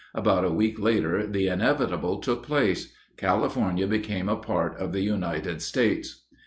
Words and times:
About 0.15 0.43
a 0.43 0.49
week 0.51 0.79
later 0.79 1.27
the 1.27 1.45
inevitable 1.47 2.17
took 2.21 2.41
place. 2.41 2.91
California 3.17 3.85
became 3.85 4.29
a 4.29 4.35
part 4.35 4.75
of 4.77 4.93
the 4.93 5.01
United 5.01 5.61
States. 5.61 6.23